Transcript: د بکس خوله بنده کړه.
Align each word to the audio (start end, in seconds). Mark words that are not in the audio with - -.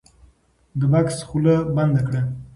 د 0.79 0.81
بکس 0.91 1.17
خوله 1.27 1.55
بنده 1.75 2.01
کړه. 2.07 2.21